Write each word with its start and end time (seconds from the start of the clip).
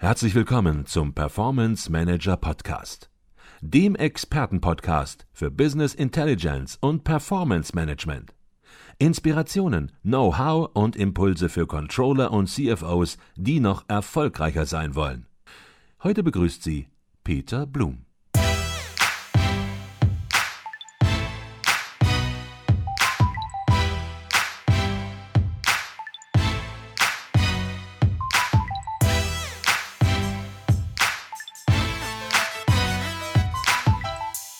Herzlich 0.00 0.36
willkommen 0.36 0.86
zum 0.86 1.12
Performance 1.12 1.90
Manager 1.90 2.36
Podcast, 2.36 3.10
dem 3.60 3.96
Expertenpodcast 3.96 5.26
für 5.32 5.50
Business 5.50 5.92
Intelligence 5.92 6.78
und 6.80 7.02
Performance 7.02 7.74
Management. 7.74 8.32
Inspirationen, 9.00 9.90
Know-how 10.02 10.70
und 10.74 10.94
Impulse 10.94 11.48
für 11.48 11.66
Controller 11.66 12.30
und 12.30 12.46
CFOs, 12.46 13.18
die 13.34 13.58
noch 13.58 13.86
erfolgreicher 13.88 14.66
sein 14.66 14.94
wollen. 14.94 15.26
Heute 16.04 16.22
begrüßt 16.22 16.62
sie 16.62 16.86
Peter 17.24 17.66
Blum. 17.66 18.04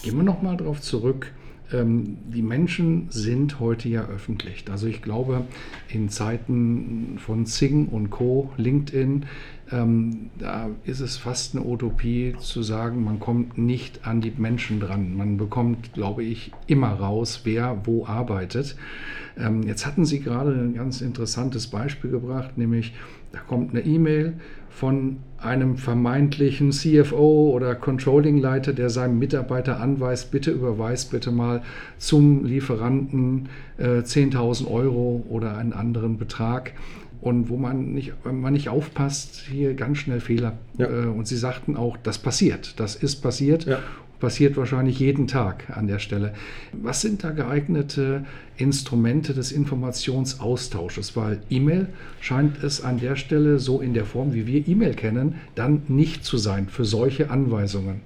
Gehen 0.03 0.17
wir 0.17 0.23
nochmal 0.23 0.57
darauf 0.57 0.81
zurück. 0.81 1.33
Ähm, 1.73 2.19
die 2.33 2.41
Menschen 2.41 3.09
sind 3.11 3.59
heute 3.59 3.89
ja 3.89 4.07
öffentlich. 4.07 4.65
Also 4.71 4.87
ich 4.87 5.03
glaube, 5.03 5.45
in 5.89 6.09
Zeiten 6.09 7.19
von 7.19 7.47
Zing 7.47 7.89
und 7.89 8.11
Co., 8.11 8.53
LinkedIn, 8.57 9.27
ähm, 9.73 10.31
da 10.39 10.71
ist 10.85 11.01
es 11.01 11.17
fast 11.17 11.55
eine 11.55 11.65
Utopie 11.65 12.35
zu 12.39 12.63
sagen, 12.63 13.03
man 13.03 13.19
kommt 13.19 13.59
nicht 13.59 14.07
an 14.07 14.21
die 14.21 14.33
Menschen 14.37 14.81
dran. 14.81 15.17
Man 15.17 15.37
bekommt, 15.37 15.93
glaube 15.93 16.23
ich, 16.23 16.53
immer 16.69 16.93
raus, 16.93 17.41
wer 17.45 17.83
wo 17.85 18.07
arbeitet. 18.07 18.77
Ähm, 19.37 19.65
jetzt 19.65 19.85
hatten 19.85 20.05
Sie 20.05 20.21
gerade 20.21 20.53
ein 20.53 20.75
ganz 20.75 21.01
interessantes 21.01 21.67
Beispiel 21.67 22.11
gebracht, 22.11 22.57
nämlich 22.57 22.95
da 23.33 23.41
kommt 23.41 23.71
eine 23.71 23.85
E-Mail 23.85 24.35
von 24.71 25.19
einem 25.39 25.77
vermeintlichen 25.77 26.73
CFO 26.73 27.51
oder 27.53 27.75
Controlling-Leiter, 27.75 28.73
der 28.73 28.91
seinem 28.91 29.19
Mitarbeiter 29.19 29.81
anweist, 29.81 30.31
bitte 30.31 30.51
überweist 30.51 31.11
bitte 31.11 31.31
mal 31.31 31.63
zum 31.99 32.45
Lieferanten 32.45 33.49
äh, 33.77 34.01
10.000 34.01 34.71
Euro 34.71 35.25
oder 35.29 35.57
einen 35.57 35.73
anderen 35.73 36.19
Betrag. 36.19 36.73
Und 37.21 37.49
wo 37.49 37.57
man 37.57 37.93
nicht, 37.93 38.13
wenn 38.23 38.41
man 38.41 38.53
nicht 38.53 38.69
aufpasst, 38.69 39.45
hier 39.51 39.75
ganz 39.75 39.99
schnell 39.99 40.21
Fehler. 40.21 40.59
Ja. 40.77 40.87
Äh, 40.87 41.07
und 41.07 41.27
sie 41.27 41.37
sagten 41.37 41.77
auch, 41.77 41.97
das 41.97 42.19
passiert. 42.19 42.79
Das 42.79 42.95
ist 42.95 43.17
passiert. 43.17 43.65
Ja 43.65 43.81
passiert 44.21 44.57
wahrscheinlich 44.57 44.99
jeden 44.99 45.27
Tag 45.27 45.77
an 45.77 45.87
der 45.87 45.99
Stelle. 45.99 46.33
Was 46.73 47.01
sind 47.01 47.25
da 47.25 47.31
geeignete 47.31 48.25
Instrumente 48.57 49.35
des 49.35 49.53
Informationsaustausches? 49.53 51.17
Weil 51.17 51.41
E-Mail 51.51 51.87
scheint 52.21 52.63
es 52.63 52.83
an 52.83 52.99
der 53.01 53.17
Stelle 53.17 53.59
so 53.59 53.81
in 53.81 53.95
der 53.95 54.05
Form, 54.05 54.35
wie 54.35 54.47
wir 54.47 54.67
E-Mail 54.67 54.95
kennen, 54.95 55.37
dann 55.55 55.83
nicht 55.89 56.25
zu 56.25 56.37
sein 56.37 56.69
für 56.69 56.85
solche 56.85 57.31
Anweisungen. 57.31 58.01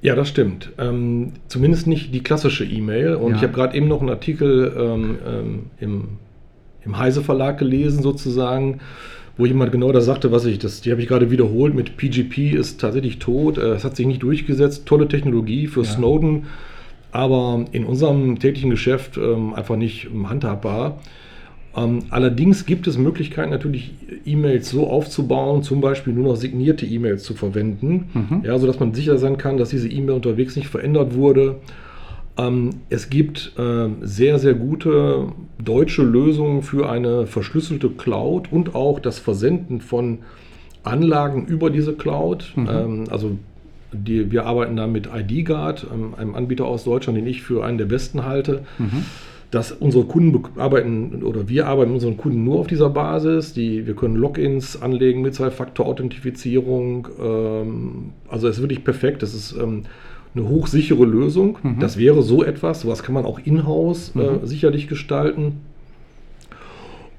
Ja, 0.00 0.14
das 0.14 0.28
stimmt. 0.28 0.72
Ähm, 0.78 1.32
zumindest 1.48 1.86
nicht 1.86 2.12
die 2.12 2.22
klassische 2.22 2.64
E-Mail. 2.64 3.14
Und 3.14 3.32
ja. 3.32 3.36
ich 3.36 3.42
habe 3.42 3.52
gerade 3.52 3.76
eben 3.76 3.88
noch 3.88 4.00
einen 4.00 4.10
Artikel 4.10 4.74
ähm, 4.76 5.18
ähm, 5.24 5.62
im, 5.78 6.08
im 6.84 6.98
Heise 6.98 7.22
Verlag 7.22 7.58
gelesen, 7.58 8.02
sozusagen 8.02 8.80
wo 9.36 9.46
jemand 9.46 9.72
genau 9.72 9.92
das 9.92 10.04
sagte, 10.04 10.30
was 10.30 10.44
ich, 10.44 10.58
das, 10.58 10.80
die 10.80 10.90
habe 10.90 11.00
ich 11.00 11.08
gerade 11.08 11.30
wiederholt, 11.30 11.74
mit 11.74 11.96
PGP 11.96 12.52
ist 12.52 12.80
tatsächlich 12.80 13.18
tot, 13.18 13.58
äh, 13.58 13.72
es 13.72 13.84
hat 13.84 13.96
sich 13.96 14.06
nicht 14.06 14.22
durchgesetzt, 14.22 14.86
tolle 14.86 15.08
Technologie 15.08 15.66
für 15.66 15.82
ja. 15.82 15.90
Snowden, 15.90 16.46
aber 17.10 17.64
in 17.72 17.84
unserem 17.84 18.38
täglichen 18.38 18.70
Geschäft 18.70 19.16
ähm, 19.16 19.54
einfach 19.54 19.76
nicht 19.76 20.08
handhabbar. 20.24 20.98
Ähm, 21.74 22.00
allerdings 22.10 22.66
gibt 22.66 22.86
es 22.86 22.98
Möglichkeiten, 22.98 23.50
natürlich 23.50 23.92
E-Mails 24.26 24.68
so 24.68 24.88
aufzubauen, 24.88 25.62
zum 25.62 25.80
Beispiel 25.80 26.12
nur 26.12 26.24
noch 26.24 26.36
signierte 26.36 26.84
E-Mails 26.84 27.22
zu 27.22 27.34
verwenden, 27.34 28.10
mhm. 28.12 28.42
ja, 28.44 28.58
sodass 28.58 28.78
man 28.78 28.92
sicher 28.92 29.16
sein 29.16 29.38
kann, 29.38 29.56
dass 29.56 29.70
diese 29.70 29.88
E-Mail 29.88 30.16
unterwegs 30.16 30.56
nicht 30.56 30.68
verändert 30.68 31.14
wurde 31.14 31.56
es 32.88 33.10
gibt 33.10 33.52
äh, 33.58 33.88
sehr, 34.00 34.38
sehr 34.38 34.54
gute 34.54 35.28
deutsche 35.62 36.02
Lösungen 36.02 36.62
für 36.62 36.88
eine 36.88 37.26
verschlüsselte 37.26 37.90
Cloud 37.90 38.50
und 38.50 38.74
auch 38.74 39.00
das 39.00 39.18
Versenden 39.18 39.80
von 39.82 40.20
Anlagen 40.82 41.46
über 41.46 41.70
diese 41.70 41.94
Cloud. 41.94 42.52
Mhm. 42.56 42.68
Ähm, 42.70 43.04
also 43.10 43.36
die, 43.92 44.30
wir 44.32 44.46
arbeiten 44.46 44.76
da 44.76 44.86
mit 44.86 45.10
IDGuard, 45.14 45.86
ähm, 45.92 46.14
einem 46.16 46.34
Anbieter 46.34 46.64
aus 46.64 46.84
Deutschland, 46.84 47.18
den 47.18 47.26
ich 47.26 47.42
für 47.42 47.64
einen 47.64 47.78
der 47.78 47.84
besten 47.84 48.24
halte. 48.24 48.62
Mhm. 48.78 49.04
Dass 49.50 49.70
unsere 49.70 50.04
Kunden 50.04 50.42
arbeiten 50.58 51.22
oder 51.22 51.46
wir 51.46 51.66
arbeiten 51.66 51.90
mit 51.90 51.96
unseren 51.96 52.16
Kunden 52.16 52.42
nur 52.42 52.60
auf 52.60 52.68
dieser 52.68 52.88
Basis. 52.88 53.52
Die, 53.52 53.86
wir 53.86 53.94
können 53.94 54.16
Logins 54.16 54.80
anlegen 54.80 55.20
mit 55.20 55.34
Zwei-Faktor-Authentifizierung. 55.34 57.08
Ähm, 57.22 58.12
also 58.28 58.48
es 58.48 58.56
ist 58.56 58.62
wirklich 58.62 58.82
perfekt. 58.82 59.22
Das 59.22 59.34
ist 59.34 59.52
ähm, 59.52 59.82
eine 60.34 60.48
hochsichere 60.48 61.04
Lösung. 61.04 61.58
Mhm. 61.62 61.78
Das 61.78 61.98
wäre 61.98 62.22
so 62.22 62.42
etwas, 62.42 62.80
sowas 62.80 63.02
kann 63.02 63.14
man 63.14 63.24
auch 63.24 63.38
in-house 63.38 64.12
äh, 64.14 64.18
mhm. 64.18 64.44
äh, 64.44 64.46
sicherlich 64.46 64.88
gestalten. 64.88 65.60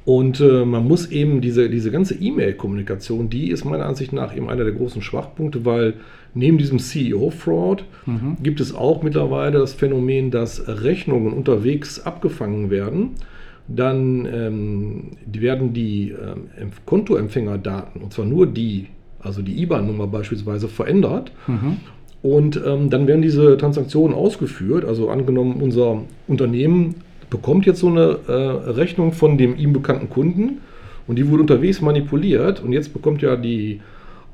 Und 0.06 0.41
äh, 0.41 0.66
man 0.66 0.85
muss 0.85 1.12
eben 1.12 1.40
diese, 1.40 1.69
diese 1.69 1.90
ganze 1.90 2.16
E-Mail-Kommunikation, 2.16 3.29
die 3.29 3.50
ist 3.50 3.63
meiner 3.63 3.85
Ansicht 3.85 4.12
nach 4.12 4.35
eben 4.35 4.50
einer 4.50 4.66
der 4.66 4.74
großen 4.74 5.01
Schwachpunkte, 5.01 5.63
weil 5.63 5.94
neben 6.34 6.57
diesem 6.57 6.79
CEO-Fraud 6.79 7.85
mhm. 8.06 8.38
gibt 8.44 8.59
es 8.59 8.75
auch 8.75 9.01
mittlerweile 9.01 9.59
das 9.59 9.74
Phänomen, 9.74 10.30
dass 10.30 10.68
Rechnungen 10.68 11.31
unterwegs 11.31 12.01
abgefangen 12.01 12.69
werden. 12.69 13.12
Dann 13.69 14.25
ähm, 14.25 15.12
die 15.25 15.40
werden 15.40 15.72
die 15.74 16.09
ähm, 16.09 16.72
Kontoempfängerdaten, 16.85 18.01
und 18.01 18.12
zwar 18.12 18.25
nur 18.25 18.45
die, 18.45 18.88
also 19.22 19.41
die 19.41 19.62
IBAN-Nummer 19.62 20.07
beispielsweise, 20.07 20.68
verändert. 20.68 21.31
Mhm. 21.47 21.78
Und 22.23 22.59
ähm, 22.66 22.89
dann 22.89 23.06
werden 23.06 23.22
diese 23.22 23.57
Transaktionen 23.57 24.16
ausgeführt. 24.16 24.85
Also 24.85 25.09
angenommen, 25.09 25.61
unser 25.61 26.01
Unternehmen 26.28 26.95
bekommt 27.29 27.66
jetzt 27.66 27.81
so 27.81 27.88
eine 27.88 28.17
äh, 28.28 28.31
Rechnung 28.31 29.11
von 29.11 29.38
dem 29.38 29.57
ihm 29.57 29.73
bekannten 29.73 30.09
Kunden 30.09 30.62
und 31.07 31.17
die 31.17 31.29
wurde 31.29 31.41
unterwegs 31.41 31.81
manipuliert 31.81 32.63
und 32.63 32.72
jetzt 32.72 32.94
bekommt 32.94 33.22
ja 33.22 33.35
die 33.35 33.81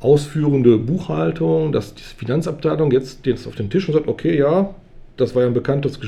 ausführende 0.02 0.78
Buchhaltung, 0.78 1.72
das, 1.72 1.94
die 1.96 2.04
Finanzabteilung 2.04 2.92
jetzt 2.92 3.26
jetzt 3.26 3.48
auf 3.48 3.56
den 3.56 3.70
Tisch 3.70 3.88
und 3.88 3.96
sagt, 3.96 4.08
okay, 4.08 4.38
ja, 4.38 4.76
das 5.18 5.36
war 5.36 5.42
ja 5.42 5.48
ein 5.48 5.54
bekanntes, 5.54 6.00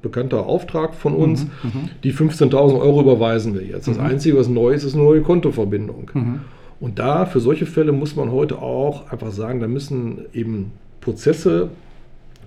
bekannter 0.00 0.46
Auftrag 0.46 0.94
von 0.94 1.14
uns, 1.14 1.44
mhm, 1.44 1.50
mhm. 1.62 1.88
die 2.04 2.12
15.000 2.12 2.80
Euro 2.80 3.00
überweisen 3.00 3.54
wir 3.54 3.62
jetzt. 3.62 3.88
Das 3.88 3.98
mhm. 3.98 4.04
Einzige, 4.04 4.38
was 4.38 4.48
neu 4.48 4.72
ist, 4.72 4.84
ist 4.84 4.94
eine 4.94 5.04
neue 5.04 5.20
Kontoverbindung. 5.20 6.10
Mhm. 6.14 6.40
Und 6.80 6.98
da, 6.98 7.26
für 7.26 7.40
solche 7.40 7.66
Fälle 7.66 7.92
muss 7.92 8.16
man 8.16 8.30
heute 8.30 8.62
auch 8.62 9.10
einfach 9.10 9.32
sagen, 9.32 9.60
da 9.60 9.68
müssen 9.68 10.20
eben 10.32 10.72
Prozesse 11.00 11.70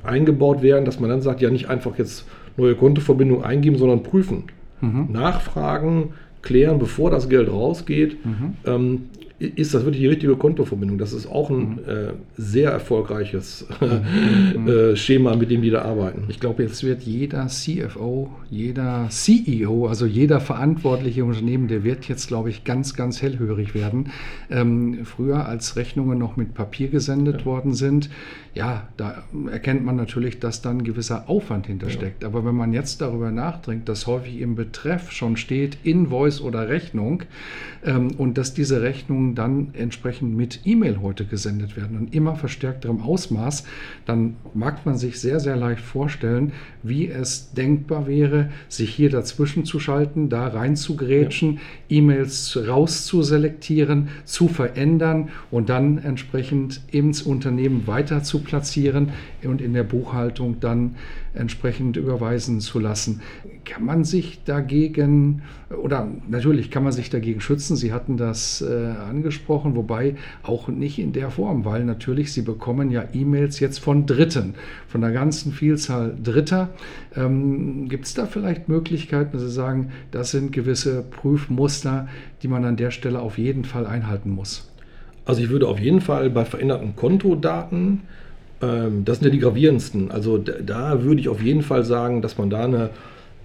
eingebaut 0.03 0.61
werden, 0.61 0.85
dass 0.85 0.99
man 0.99 1.09
dann 1.09 1.21
sagt, 1.21 1.41
ja 1.41 1.49
nicht 1.49 1.69
einfach 1.69 1.97
jetzt 1.97 2.25
neue 2.57 2.75
Kontoverbindung 2.75 3.43
eingeben, 3.43 3.77
sondern 3.77 4.03
prüfen. 4.03 4.43
Mhm. 4.81 5.07
Nachfragen, 5.11 6.13
klären, 6.41 6.77
bevor 6.77 7.09
das 7.09 7.29
Geld 7.29 7.49
rausgeht. 7.49 8.23
Mhm. 8.25 8.53
Ähm, 8.65 9.01
ist 9.39 9.73
das 9.73 9.83
wirklich 9.83 10.01
die 10.01 10.07
richtige 10.07 10.35
Kontoverbindung? 10.35 10.97
Das 10.97 11.11
ist 11.11 11.27
auch 11.27 11.49
ein 11.49 11.71
mhm. 11.71 11.79
äh, 11.87 12.13
sehr 12.37 12.71
erfolgreiches 12.71 13.67
mhm. 14.55 14.67
äh, 14.67 14.95
Schema, 14.95 15.35
mit 15.35 15.51
dem 15.51 15.61
die 15.61 15.69
da 15.69 15.81
arbeiten. 15.81 16.25
Ich 16.29 16.39
glaube, 16.39 16.63
jetzt 16.63 16.83
wird 16.83 17.03
jeder 17.03 17.47
CFO, 17.47 18.29
jeder 18.49 19.07
CEO, 19.09 19.87
also 19.87 20.05
jeder 20.05 20.39
verantwortliche 20.39 21.25
Unternehmen, 21.25 21.67
der 21.67 21.83
wird 21.83 22.07
jetzt, 22.07 22.27
glaube 22.27 22.49
ich, 22.49 22.63
ganz, 22.63 22.93
ganz 22.93 23.21
hellhörig 23.21 23.73
werden. 23.73 24.11
Ähm, 24.49 24.99
früher, 25.03 25.45
als 25.45 25.75
Rechnungen 25.75 26.17
noch 26.17 26.37
mit 26.37 26.53
Papier 26.53 26.87
gesendet 26.87 27.41
ja. 27.41 27.45
worden 27.45 27.73
sind, 27.73 28.09
ja, 28.55 28.87
da 28.97 29.23
erkennt 29.51 29.83
man 29.83 29.95
natürlich, 29.95 30.39
dass 30.39 30.61
dann 30.61 30.77
ein 30.77 30.83
gewisser 30.83 31.27
Aufwand 31.27 31.65
hintersteckt. 31.65 32.21
Ja. 32.21 32.29
Aber 32.29 32.45
wenn 32.45 32.53
man 32.53 32.71
jetzt 32.71 33.01
darüber 33.01 33.31
nachdenkt, 33.31 33.89
dass 33.89 34.05
häufig 34.05 34.39
im 34.41 34.53
Betreff 34.53 35.11
schon 35.11 35.37
steht 35.37 35.79
Invoice 35.83 36.39
oder 36.39 36.69
Rechnung 36.69 37.23
ähm, 37.83 38.11
und 38.17 38.37
dass 38.37 38.53
diese 38.53 38.83
Rechnungen 38.83 39.33
dann 39.33 39.69
entsprechend 39.73 40.37
mit 40.37 40.61
E-Mail 40.65 41.01
heute 41.01 41.25
gesendet 41.25 41.75
werden 41.77 41.97
und 41.97 42.13
immer 42.13 42.35
verstärkterem 42.35 43.01
Ausmaß, 43.01 43.65
dann 44.05 44.35
mag 44.53 44.85
man 44.85 44.97
sich 44.97 45.19
sehr, 45.19 45.39
sehr 45.39 45.55
leicht 45.55 45.81
vorstellen, 45.81 46.51
wie 46.83 47.07
es 47.07 47.53
denkbar 47.53 48.05
wäre, 48.05 48.51
sich 48.69 48.93
hier 48.93 49.09
dazwischen 49.09 49.65
zu 49.65 49.79
schalten, 49.79 50.29
da 50.29 50.47
rein 50.47 50.75
zu 50.75 50.95
grätschen, 50.95 51.53
ja. 51.53 51.97
E-Mails 51.97 52.55
rauszuselektieren, 52.67 54.09
zu 54.25 54.47
verändern 54.47 55.29
und 55.49 55.69
dann 55.69 55.97
entsprechend 55.97 56.81
ins 56.91 57.23
Unternehmen 57.23 57.87
weiter 57.87 58.21
zu 58.21 58.42
platzieren 58.43 59.09
und 59.43 59.61
in 59.61 59.73
der 59.73 59.83
Buchhaltung 59.83 60.59
dann 60.59 60.95
entsprechend 61.33 61.97
überweisen 61.97 62.59
zu 62.59 62.79
lassen. 62.79 63.21
Kann 63.65 63.85
man 63.85 64.03
sich 64.03 64.43
dagegen, 64.43 65.41
oder 65.81 66.07
natürlich 66.27 66.69
kann 66.69 66.83
man 66.83 66.91
sich 66.91 67.09
dagegen 67.09 67.41
schützen, 67.41 67.75
Sie 67.75 67.91
hatten 67.91 68.17
das 68.17 68.61
äh, 68.61 68.91
angesprochen, 69.09 69.75
wobei 69.75 70.15
auch 70.43 70.67
nicht 70.67 70.99
in 70.99 71.13
der 71.13 71.31
Form, 71.31 71.65
weil 71.65 71.85
natürlich 71.85 72.33
Sie 72.33 72.41
bekommen 72.41 72.91
ja 72.91 73.05
E-Mails 73.13 73.59
jetzt 73.59 73.79
von 73.79 74.05
Dritten, 74.05 74.55
von 74.87 75.01
der 75.01 75.11
ganzen 75.11 75.51
Vielzahl 75.51 76.15
Dritter. 76.21 76.69
Ähm, 77.15 77.89
Gibt 77.89 78.05
es 78.05 78.13
da 78.13 78.25
vielleicht 78.25 78.69
Möglichkeiten, 78.69 79.33
dass 79.33 79.41
Sie 79.41 79.51
sagen, 79.51 79.91
das 80.11 80.31
sind 80.31 80.51
gewisse 80.51 81.01
Prüfmuster, 81.01 82.07
die 82.41 82.47
man 82.47 82.65
an 82.65 82.77
der 82.77 82.91
Stelle 82.91 83.21
auf 83.21 83.37
jeden 83.37 83.65
Fall 83.65 83.87
einhalten 83.87 84.29
muss? 84.29 84.69
Also 85.25 85.41
ich 85.41 85.49
würde 85.49 85.67
auf 85.67 85.79
jeden 85.79 86.01
Fall 86.01 86.29
bei 86.29 86.43
veränderten 86.45 86.95
Kontodaten, 86.95 88.01
das 89.03 89.19
sind 89.19 89.25
ja 89.25 89.29
die 89.29 89.39
gravierendsten, 89.39 90.11
also 90.11 90.37
da, 90.37 90.53
da, 90.65 91.03
würde 91.03 91.21
ich 91.21 91.29
auf 91.29 91.41
jeden 91.41 91.61
Fall 91.61 91.83
sagen, 91.83 92.21
dass 92.21 92.37
man 92.37 92.49
da 92.49 92.63
eine, 92.63 92.89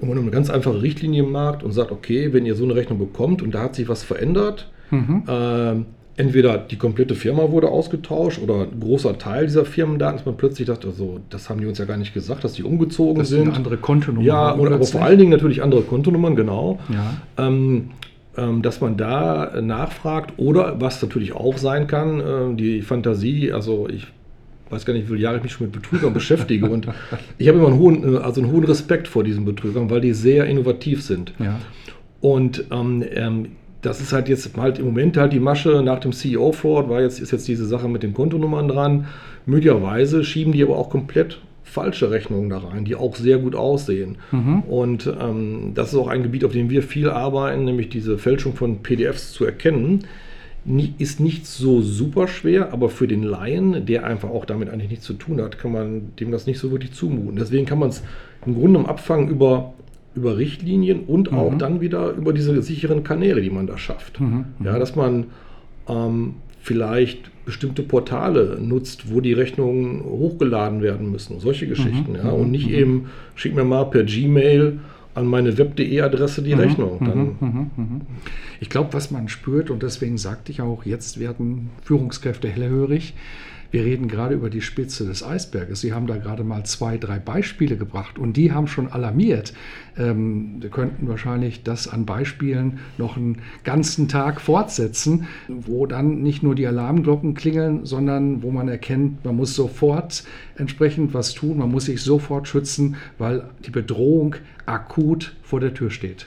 eine 0.01 0.31
ganz 0.31 0.51
einfache 0.51 0.83
Richtlinie 0.83 1.23
macht 1.23 1.63
und 1.63 1.73
sagt, 1.73 1.91
okay, 1.93 2.33
wenn 2.33 2.47
ihr 2.47 2.55
so 2.55 2.65
eine 2.65 2.75
Rechnung 2.75 2.99
bekommt 2.99 3.43
und 3.43 3.55
da 3.55 3.63
hat 3.63 3.75
sich 3.75 3.89
was 3.89 4.03
verändert, 4.03 4.71
mhm. 4.91 5.25
ähm, 5.29 5.87
entweder 6.17 6.59
die 6.59 6.77
komplette 6.77 7.15
Firma 7.15 7.51
wurde 7.51 7.69
ausgetauscht 7.69 8.41
oder 8.43 8.63
ein 8.63 8.81
großer 8.81 9.19
Teil 9.19 9.47
dieser 9.47 9.65
Firmendaten, 9.65 10.19
dass 10.19 10.27
man 10.27 10.37
plötzlich 10.37 10.67
dachte, 10.67 10.89
also, 10.89 11.21
das 11.31 11.49
haben 11.49 11.61
die 11.61 11.67
uns 11.67 11.79
ja 11.79 11.85
gar 11.85 11.97
nicht 11.97 12.13
gesagt, 12.13 12.45
dass 12.45 12.55
die 12.55 12.65
umgezogen 12.65 13.21
das 13.21 13.29
sind. 13.29 13.45
Sind 13.45 13.57
andere 13.57 13.77
Kontonummern. 13.77 14.27
Ja, 14.27 14.51
und 14.51 14.73
aber 14.73 14.85
vor 14.85 15.03
allen 15.03 15.19
Dingen 15.19 15.31
natürlich 15.31 15.63
andere 15.63 15.83
Kontonummern, 15.83 16.35
genau. 16.35 16.81
Ja. 16.89 17.47
Ähm, 17.47 17.91
ähm, 18.37 18.63
dass 18.63 18.81
man 18.81 18.97
da 18.97 19.61
nachfragt 19.61 20.35
oder 20.37 20.81
was 20.81 21.01
natürlich 21.03 21.35
auch 21.35 21.57
sein 21.57 21.87
kann, 21.87 22.21
äh, 22.21 22.55
die 22.57 22.83
Fantasie, 22.83 23.53
also 23.53 23.89
ich 23.89 24.07
weiß 24.71 24.85
gar 24.85 24.95
nicht, 24.95 25.05
wie 25.05 25.09
viele 25.09 25.21
Jahre 25.21 25.39
ich 25.39 25.43
mich 25.43 25.53
schon 25.53 25.67
mit 25.67 25.73
Betrügern 25.73 26.13
beschäftige 26.15 26.69
und 26.69 26.89
ich 27.39 27.49
habe 27.49 27.59
immer 27.59 27.69
einen 27.69 27.79
hohen, 27.79 28.15
äh, 28.15 28.19
also 28.19 28.41
einen 28.41 28.53
hohen 28.53 28.65
Respekt 28.65 29.09
vor 29.09 29.25
diesen 29.25 29.45
Betrügern, 29.45 29.91
weil 29.91 30.01
die 30.01 30.13
sehr 30.13 30.47
innovativ 30.47 31.03
sind. 31.03 31.33
Ja. 31.39 31.59
Und 32.21 32.65
ähm, 32.71 33.05
ähm 33.11 33.49
das 33.81 34.01
ist 34.01 34.13
halt 34.13 34.29
jetzt 34.29 34.57
halt 34.57 34.79
im 34.79 34.87
Moment 34.87 35.17
halt 35.17 35.33
die 35.33 35.41
Masche 35.41 35.83
nach 35.85 36.01
dem 36.01 36.13
CEO-Fraud, 36.13 36.89
war 36.89 37.01
jetzt, 37.01 37.21
ist 37.21 37.31
jetzt 37.31 37.47
diese 37.47 37.65
Sache 37.65 37.89
mit 37.89 38.03
den 38.03 38.13
Kontonummern 38.13 38.67
dran. 38.67 39.07
Möglicherweise 39.47 40.25
schieben 40.25 40.53
die 40.53 40.63
aber 40.63 40.77
auch 40.77 40.91
komplett 40.91 41.39
falsche 41.63 42.11
Rechnungen 42.11 42.49
da 42.51 42.59
rein, 42.59 42.85
die 42.85 42.97
auch 42.97 43.15
sehr 43.15 43.39
gut 43.39 43.55
aussehen. 43.55 44.17
Mhm. 44.33 44.61
Und 44.63 45.13
ähm, 45.21 45.73
das 45.75 45.93
ist 45.93 45.99
auch 45.99 46.09
ein 46.09 46.23
Gebiet, 46.23 46.45
auf 46.45 46.53
dem 46.53 46.71
wir 46.71 46.83
viel 46.83 47.11
arbeiten, 47.11 47.65
nämlich 47.65 47.89
diese 47.89 48.19
Fälschung 48.19 48.55
von 48.55 48.83
PDFs 48.83 49.33
zu 49.33 49.45
erkennen. 49.45 50.05
Ist 50.99 51.21
nicht 51.21 51.47
so 51.47 51.81
super 51.81 52.29
schwer, 52.29 52.73
aber 52.73 52.91
für 52.91 53.09
den 53.09 53.23
Laien, 53.23 53.87
der 53.87 54.05
einfach 54.05 54.29
auch 54.29 54.45
damit 54.45 54.69
eigentlich 54.69 54.91
nichts 54.91 55.07
zu 55.07 55.15
tun 55.15 55.41
hat, 55.41 55.59
kann 55.59 55.73
man 55.73 56.11
dem 56.21 56.31
das 56.31 56.47
nicht 56.47 56.59
so 56.59 56.71
wirklich 56.71 56.93
zumuten. 56.93 57.37
Deswegen 57.37 57.65
kann 57.65 57.79
man 57.79 57.89
es 57.89 58.03
im 58.45 58.55
Grunde 58.55 58.81
im 58.81 58.87
Abfangen 58.87 59.29
über 59.29 59.73
über 60.15 60.37
Richtlinien 60.37 61.01
und 61.01 61.31
mhm. 61.31 61.39
auch 61.39 61.57
dann 61.57 61.81
wieder 61.81 62.11
über 62.11 62.33
diese 62.33 62.61
sicheren 62.61 63.05
Kanäle, 63.05 63.41
die 63.41 63.51
man 63.51 63.67
da 63.67 63.79
schafft. 63.79 64.21
Mhm. 64.21 64.47
Ja, 64.65 64.79
dass 64.79 64.97
man 64.97 65.27
ähm, 65.89 66.35
vielleicht 66.61 67.31
bestimmte 67.47 67.83
Portale 67.83 68.59
nutzt, 68.61 69.11
wo 69.11 69.21
die 69.21 69.33
Rechnungen 69.33 70.03
hochgeladen 70.05 70.83
werden 70.83 71.11
müssen, 71.11 71.41
solche. 71.41 71.67
Geschichten. 71.67 72.13
Mhm. 72.13 72.17
Ja, 72.17 72.31
und 72.31 72.51
nicht 72.51 72.69
mhm. 72.69 72.75
eben, 72.75 73.07
schick 73.37 73.55
mir 73.55 73.65
mal 73.65 73.85
per 73.85 74.05
Gmail 74.05 74.81
an 75.19 75.27
meine 75.27 75.59
web.de-Adresse 75.59 76.43
die 76.43 76.55
Rechnung. 76.55 76.99
Dann 77.01 78.07
ich 78.61 78.71
glaube, 78.71 78.93
was 78.93 79.11
man 79.11 79.29
spürt, 79.29 79.71
und 79.71 79.83
deswegen 79.83 80.19
sagte 80.19 80.51
ich 80.53 80.63
auch, 80.63 80.85
jetzt 80.85 81.21
werden 81.21 81.71
Führungskräfte 81.83 82.49
hellhörig, 82.49 83.15
wir 83.71 83.85
reden 83.85 84.09
gerade 84.09 84.35
über 84.35 84.51
die 84.51 84.63
Spitze 84.63 85.07
des 85.07 85.23
Eisberges. 85.23 85.81
Sie 85.81 85.93
haben 85.93 86.07
da 86.07 86.17
gerade 86.17 86.45
mal 86.45 86.65
zwei, 86.65 86.97
drei 86.97 87.19
Beispiele 87.19 87.77
gebracht 87.77 88.19
und 88.19 88.37
die 88.37 88.53
haben 88.53 88.67
schon 88.67 88.89
alarmiert. 88.89 89.53
Ähm, 89.97 90.57
wir 90.61 90.71
könnten 90.71 91.09
wahrscheinlich 91.09 91.63
das 91.63 91.89
an 91.89 92.07
Beispielen 92.07 92.79
noch 92.97 93.17
einen 93.17 93.43
ganzen 93.65 94.09
Tag 94.09 94.41
fortsetzen, 94.41 95.27
wo 95.49 95.87
dann 95.87 96.23
nicht 96.23 96.43
nur 96.43 96.55
die 96.55 96.67
Alarmglocken 96.67 97.35
klingeln, 97.35 97.85
sondern 97.85 98.43
wo 98.43 98.51
man 98.51 98.69
erkennt, 98.69 99.25
man 99.25 99.37
muss 99.37 99.55
sofort 99.55 100.25
entsprechend 100.57 101.13
was 101.15 101.35
tun, 101.35 101.59
man 101.59 101.71
muss 101.71 101.87
sich 101.87 102.03
sofort 102.03 102.49
schützen, 102.49 102.97
weil 103.19 103.45
die 103.67 103.71
Bedrohung 103.71 104.37
akut 104.67 105.37
vor 105.43 105.61
der 105.61 105.75
Tür 105.75 105.91
steht. 105.91 106.27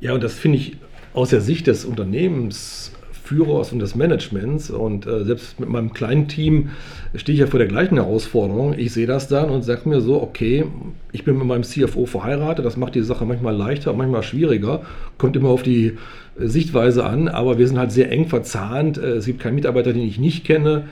Ja, 0.00 0.12
und 0.12 0.22
das 0.22 0.34
finde 0.34 0.58
ich 0.58 0.76
aus 1.12 1.30
der 1.30 1.40
Sicht 1.40 1.66
des 1.66 1.84
Unternehmens 1.84 2.92
Führers 3.28 3.72
und 3.72 3.80
des 3.80 3.94
Managements. 3.94 4.70
Und 4.70 5.06
äh, 5.06 5.24
selbst 5.24 5.60
mit 5.60 5.68
meinem 5.68 5.92
kleinen 5.92 6.28
Team 6.28 6.70
stehe 7.14 7.34
ich 7.34 7.40
ja 7.40 7.46
vor 7.46 7.58
der 7.58 7.68
gleichen 7.68 7.96
Herausforderung. 7.96 8.74
Ich 8.78 8.92
sehe 8.92 9.06
das 9.06 9.28
dann 9.28 9.50
und 9.50 9.62
sage 9.62 9.86
mir 9.86 10.00
so, 10.00 10.22
okay, 10.22 10.64
ich 11.12 11.24
bin 11.24 11.36
mit 11.36 11.46
meinem 11.46 11.62
CFO 11.62 12.06
verheiratet, 12.06 12.64
das 12.64 12.78
macht 12.78 12.94
die 12.94 13.02
Sache 13.02 13.26
manchmal 13.26 13.54
leichter, 13.54 13.92
manchmal 13.92 14.22
schwieriger, 14.22 14.80
kommt 15.18 15.36
immer 15.36 15.50
auf 15.50 15.62
die 15.62 15.98
Sichtweise 16.38 17.04
an, 17.04 17.28
aber 17.28 17.58
wir 17.58 17.68
sind 17.68 17.78
halt 17.78 17.92
sehr 17.92 18.10
eng 18.10 18.26
verzahnt. 18.28 18.96
Äh, 18.96 19.16
es 19.16 19.26
gibt 19.26 19.40
keinen 19.40 19.56
Mitarbeiter, 19.56 19.92
den 19.92 20.02
ich 20.02 20.18
nicht 20.18 20.44
kenne. 20.44 20.84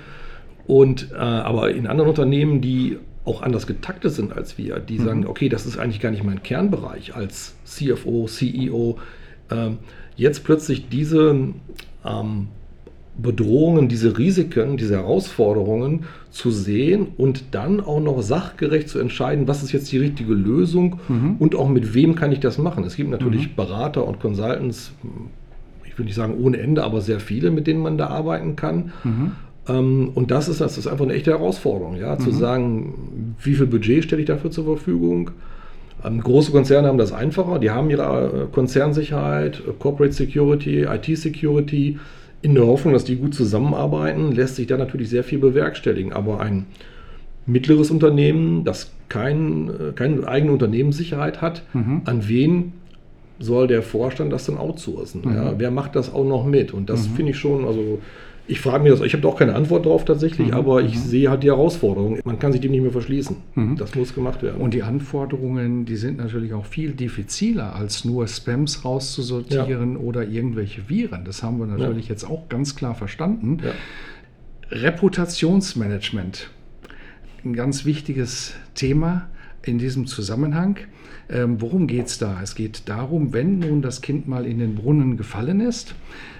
Und 0.67 1.13
äh, 1.13 1.17
aber 1.17 1.71
in 1.71 1.87
anderen 1.87 2.11
Unternehmen, 2.11 2.61
die 2.61 2.99
auch 3.25 3.43
anders 3.43 3.67
getaktet 3.67 4.13
sind 4.13 4.37
als 4.37 4.59
wir, 4.59 4.79
die 4.79 4.99
mhm. 4.99 5.05
sagen, 5.05 5.27
okay, 5.27 5.49
das 5.49 5.65
ist 5.65 5.79
eigentlich 5.79 6.01
gar 6.01 6.11
nicht 6.11 6.23
mein 6.23 6.43
Kernbereich 6.43 7.15
als 7.15 7.55
CFO, 7.65 8.27
CEO. 8.27 8.99
Ähm, 9.51 9.79
jetzt 10.17 10.45
plötzlich 10.45 10.89
diese 10.89 11.35
ähm, 12.07 12.49
Bedrohungen, 13.19 13.89
diese 13.89 14.19
Risiken, 14.19 14.77
diese 14.77 14.97
Herausforderungen 14.97 16.05
zu 16.31 16.51
sehen 16.51 17.09
und 17.17 17.45
dann 17.53 17.81
auch 17.81 18.01
noch 18.01 18.21
sachgerecht 18.21 18.89
zu 18.89 18.99
entscheiden, 18.99 19.49
was 19.49 19.63
ist 19.63 19.73
jetzt 19.73 19.91
die 19.91 19.99
richtige 19.99 20.35
Lösung 20.35 21.01
mhm. 21.09 21.37
und 21.39 21.55
auch 21.55 21.69
mit 21.69 21.95
wem 21.95 22.15
kann 22.15 22.33
ich 22.33 22.41
das 22.41 22.59
machen. 22.59 22.85
Es 22.85 22.97
gibt 22.97 23.11
natürlich 23.11 23.51
mhm. 23.51 23.57
Berater 23.57 24.07
und 24.07 24.21
Consultants, 24.21 24.93
ich 25.85 25.99
will 25.99 26.05
nicht 26.05 26.15
sagen 26.15 26.35
ohne 26.39 26.59
Ende, 26.59 26.85
aber 26.85 27.01
sehr 27.01 27.21
viele, 27.21 27.51
mit 27.51 27.67
denen 27.67 27.81
man 27.81 27.97
da 27.97 28.09
arbeiten 28.09 28.55
kann. 28.55 28.93
Mhm. 29.03 29.33
Ähm, 29.69 30.11
und 30.15 30.31
das 30.31 30.49
ist, 30.49 30.61
das 30.61 30.77
ist 30.77 30.87
einfach 30.87 31.05
eine 31.05 31.15
echte 31.15 31.31
Herausforderung, 31.31 31.97
ja, 31.97 32.19
zu 32.19 32.31
mhm. 32.31 32.35
sagen, 32.35 33.35
wie 33.43 33.55
viel 33.55 33.67
Budget 33.67 34.05
stelle 34.05 34.21
ich 34.21 34.29
dafür 34.29 34.51
zur 34.51 34.65
Verfügung. 34.65 35.31
Ähm, 36.05 36.21
große 36.21 36.53
Konzerne 36.53 36.89
haben 36.89 36.99
das 36.99 37.13
einfacher, 37.13 37.59
die 37.59 37.71
haben 37.71 37.91
ihre 37.91 38.03
äh, 38.03 38.53
Konzernsicherheit, 38.53 39.61
äh, 39.61 39.73
Corporate 39.79 40.13
Security, 40.13 40.83
IT 40.83 41.19
Security. 41.19 41.99
In 42.43 42.55
der 42.55 42.67
Hoffnung, 42.67 42.93
dass 42.93 43.05
die 43.05 43.17
gut 43.17 43.35
zusammenarbeiten, 43.35 44.33
lässt 44.33 44.57
sich 44.57 44.67
da 44.67 44.77
natürlich 44.77 45.09
sehr 45.09 45.25
viel 45.25 45.39
bewerkstelligen. 45.39 46.13
Aber 46.13 46.41
ein 46.41 46.67
mittleres 47.47 47.91
Unternehmen, 47.91 48.65
das 48.65 48.93
kein, 49.09 49.69
äh, 49.69 49.93
keine 49.95 50.27
eigene 50.29 50.53
Unternehmenssicherheit 50.53 51.41
hat, 51.41 51.63
mhm. 51.73 52.03
an 52.05 52.29
wen 52.29 52.73
soll 53.39 53.67
der 53.67 53.83
Vorstand 53.83 54.33
das 54.33 54.47
dann 54.47 54.59
outsourcen? 54.59 55.23
Mhm. 55.25 55.35
Ja, 55.35 55.55
wer 55.59 55.71
macht 55.71 55.97
das 55.97 56.13
auch 56.13 56.25
noch 56.25 56.45
mit? 56.47 56.73
Und 56.73 56.91
das 56.91 57.09
mhm. 57.09 57.15
finde 57.15 57.31
ich 57.33 57.39
schon, 57.39 57.65
also 57.65 58.01
ich 58.49 58.61
frage 58.61 58.85
mir 58.85 58.91
das, 58.91 59.01
ich 59.01 59.13
habe 59.13 59.23
da 59.23 59.29
auch 59.29 59.39
keine 59.39 59.55
Antwort 59.55 59.87
drauf 59.87 60.05
tatsächlich, 60.05 60.49
mhm. 60.49 60.55
aber 60.55 60.83
ich 60.83 60.95
mhm. 60.95 61.01
sehe 61.01 61.31
halt 61.31 61.43
die 61.43 61.49
Herausforderung. 61.49 62.21
Man 62.25 62.39
kann 62.39 62.53
sich 62.53 62.61
dem 62.61 62.71
nicht 62.71 62.83
mehr 62.83 62.93
verschließen. 62.93 63.37
Mhm. 63.55 63.77
Das 63.77 63.95
muss 63.95 64.15
gemacht 64.15 64.43
werden. 64.43 64.61
Und 64.61 64.75
die 64.75 64.83
Anforderungen, 64.83 65.85
die 65.85 65.97
sind 65.97 66.19
natürlich 66.19 66.55
auch 66.55 66.67
viel 66.67 66.93
diffiziler, 66.93 67.75
als 67.75 68.05
nur 68.05 68.27
Spams 68.29 68.85
rauszusortieren 68.85 69.95
ja. 69.95 69.99
oder 69.99 70.27
irgendwelche 70.27 70.89
Viren. 70.89 71.25
Das 71.25 71.43
haben 71.43 71.59
wir 71.59 71.67
natürlich 71.67 72.07
ja. 72.07 72.13
jetzt 72.13 72.25
auch 72.25 72.49
ganz 72.49 72.77
klar 72.77 72.95
verstanden. 72.95 73.59
Ja. 73.65 73.73
Reputationsmanagement, 74.71 76.51
ein 77.45 77.55
ganz 77.55 77.85
wichtiges 77.85 78.55
Thema 78.75 79.29
in 79.63 79.79
diesem 79.79 80.07
Zusammenhang. 80.07 80.79
Ähm, 81.29 81.61
worum 81.61 81.87
geht 81.87 82.07
es 82.07 82.19
da? 82.19 82.41
Es 82.43 82.55
geht 82.55 82.89
darum, 82.89 83.33
wenn 83.33 83.59
nun 83.59 83.83
das 83.83 84.01
Kind 84.01 84.29
mal 84.29 84.47
in 84.47 84.59
den 84.59 84.77
Brunnen 84.77 85.17
gefallen 85.17 85.61
ist 85.61 85.95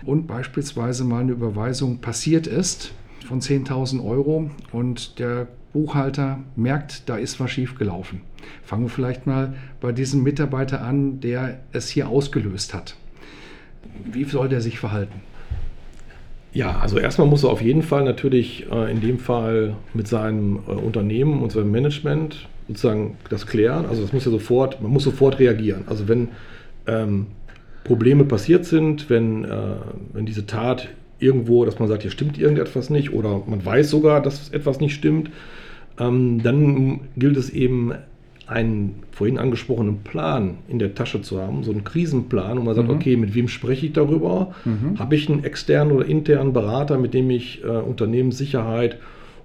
und 0.05 0.27
beispielsweise 0.27 1.05
mal 1.05 1.21
eine 1.21 1.33
Überweisung 1.33 1.99
passiert 1.99 2.47
ist 2.47 2.93
von 3.27 3.41
10.000 3.41 4.05
Euro 4.05 4.51
und 4.73 5.19
der 5.19 5.49
Buchhalter 5.73 6.39
merkt, 6.55 7.09
da 7.09 7.17
ist 7.17 7.41
was 7.41 7.51
schiefgelaufen. 7.51 8.21
Fangen 8.63 8.85
wir 8.85 8.89
vielleicht 8.89 9.27
mal 9.27 9.55
bei 9.81 9.93
diesem 9.93 10.23
Mitarbeiter 10.23 10.83
an, 10.83 11.21
der 11.21 11.61
es 11.73 11.89
hier 11.89 12.09
ausgelöst 12.09 12.73
hat. 12.73 12.97
Wie 14.05 14.25
soll 14.25 14.49
der 14.49 14.61
sich 14.61 14.79
verhalten? 14.79 15.21
Ja, 16.53 16.79
also 16.79 16.99
erstmal 16.99 17.27
muss 17.27 17.45
er 17.45 17.51
auf 17.51 17.61
jeden 17.61 17.83
Fall 17.83 18.05
natürlich 18.05 18.71
äh, 18.71 18.91
in 18.91 19.03
dem 19.03 19.19
Fall 19.19 19.77
mit 19.93 20.09
seinem 20.09 20.61
äh, 20.67 20.71
Unternehmen 20.71 21.43
und 21.43 21.53
seinem 21.53 21.71
Management 21.71 22.49
sozusagen 22.69 23.17
das 23.31 23.47
klären. 23.47 23.87
Also 23.87 24.03
das 24.03 24.13
muss 24.13 24.25
ja 24.25 24.31
sofort, 24.31 24.81
man 24.83 24.91
muss 24.91 25.05
sofort 25.05 25.39
reagieren. 25.39 25.85
Also 25.87 26.09
wenn 26.09 26.29
ähm, 26.87 27.27
Probleme 27.85 28.25
passiert 28.25 28.65
sind, 28.65 29.09
wenn, 29.11 29.45
äh, 29.45 29.49
wenn 30.13 30.27
diese 30.27 30.47
Tat 30.47 30.89
irgendwo, 31.19 31.65
dass 31.65 31.79
man 31.79 31.89
sagt, 31.89 32.03
hier 32.03 32.11
stimmt 32.11 32.39
irgendetwas 32.39 32.91
nicht 32.91 33.13
oder 33.13 33.43
man 33.47 33.65
weiß 33.65 33.91
sogar, 33.91 34.21
dass 34.21 34.51
etwas 34.51 34.81
nicht 34.81 34.95
stimmt, 34.95 35.31
ähm, 35.99 36.43
dann 36.43 37.01
gilt 37.17 37.37
es 37.37 37.51
eben, 37.51 37.93
einen 38.47 39.03
vorhin 39.11 39.39
angesprochenen 39.39 39.99
Plan 39.99 40.59
in 40.69 40.79
der 40.79 40.95
Tasche 40.95 41.21
zu 41.21 41.41
haben, 41.41 41.65
so 41.65 41.73
einen 41.73 41.85
Krisenplan, 41.85 42.59
wo 42.59 42.63
man 42.63 42.75
sagt, 42.75 42.89
mhm. 42.89 42.95
okay, 42.95 43.17
mit 43.17 43.35
wem 43.35 43.49
spreche 43.49 43.87
ich 43.87 43.93
darüber? 43.93 44.55
Mhm. 44.65 44.99
Habe 44.99 45.17
ich 45.17 45.29
einen 45.29 45.43
externen 45.43 45.93
oder 45.93 46.07
internen 46.07 46.53
Berater, 46.53 46.97
mit 46.99 47.13
dem 47.13 47.29
ich 47.31 47.65
äh, 47.65 47.67
Unternehmenssicherheit 47.67 48.99